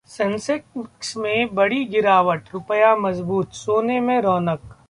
Sensex 0.09 1.15
में 1.17 1.53
बड़ी 1.55 1.83
गिरावट, 1.85 2.49
रुपया 2.53 2.95
मजबूत, 2.95 3.53
सोने 3.53 3.99
में 3.99 4.19
रौनक 4.21 4.75